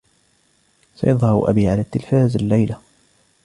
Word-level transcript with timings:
سيظهر 0.95 1.49
أبي 1.49 1.67
على 1.67 1.81
التلفاز 1.81 2.35
الليلة. 2.35 2.79